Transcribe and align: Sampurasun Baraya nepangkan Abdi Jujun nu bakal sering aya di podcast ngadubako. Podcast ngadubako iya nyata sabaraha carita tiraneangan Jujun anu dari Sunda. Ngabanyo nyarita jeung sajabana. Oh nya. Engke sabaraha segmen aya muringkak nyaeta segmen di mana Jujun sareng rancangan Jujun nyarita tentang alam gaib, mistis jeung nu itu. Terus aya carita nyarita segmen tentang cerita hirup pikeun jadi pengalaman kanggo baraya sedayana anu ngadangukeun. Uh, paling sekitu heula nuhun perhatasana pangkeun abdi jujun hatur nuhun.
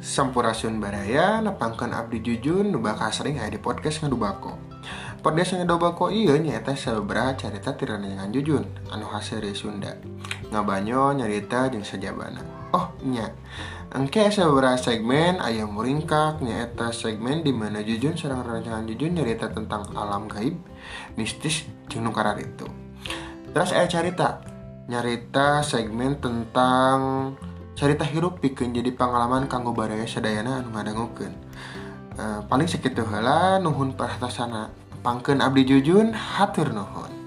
Sampurasun 0.00 0.80
Baraya 0.80 1.44
nepangkan 1.44 1.92
Abdi 1.92 2.24
Jujun 2.24 2.72
nu 2.72 2.80
bakal 2.80 3.12
sering 3.12 3.36
aya 3.36 3.52
di 3.52 3.60
podcast 3.60 4.00
ngadubako. 4.00 4.56
Podcast 5.20 5.60
ngadubako 5.60 6.08
iya 6.08 6.40
nyata 6.40 6.72
sabaraha 6.72 7.36
carita 7.36 7.76
tiraneangan 7.76 8.32
Jujun 8.32 8.64
anu 8.88 9.04
dari 9.12 9.52
Sunda. 9.52 9.92
Ngabanyo 10.48 11.20
nyarita 11.20 11.68
jeung 11.68 11.84
sajabana. 11.84 12.40
Oh 12.72 12.96
nya. 13.04 13.28
Engke 13.92 14.24
sabaraha 14.32 14.80
segmen 14.80 15.36
aya 15.36 15.68
muringkak 15.68 16.40
nyaeta 16.40 16.96
segmen 16.96 17.44
di 17.44 17.52
mana 17.52 17.84
Jujun 17.84 18.16
sareng 18.16 18.40
rancangan 18.40 18.88
Jujun 18.88 19.20
nyarita 19.20 19.52
tentang 19.52 19.84
alam 19.92 20.32
gaib, 20.32 20.56
mistis 21.20 21.68
jeung 21.92 22.08
nu 22.08 22.12
itu. 22.40 22.64
Terus 23.52 23.76
aya 23.76 23.84
carita 23.84 24.40
nyarita 24.88 25.60
segmen 25.60 26.16
tentang 26.24 27.36
cerita 27.80 28.04
hirup 28.04 28.44
pikeun 28.44 28.76
jadi 28.76 28.92
pengalaman 28.92 29.48
kanggo 29.48 29.72
baraya 29.72 30.04
sedayana 30.04 30.60
anu 30.60 30.76
ngadangukeun. 30.76 31.32
Uh, 32.20 32.44
paling 32.44 32.68
sekitu 32.68 33.08
heula 33.08 33.56
nuhun 33.56 33.96
perhatasana 33.96 34.68
pangkeun 35.00 35.40
abdi 35.40 35.64
jujun 35.64 36.12
hatur 36.12 36.76
nuhun. 36.76 37.19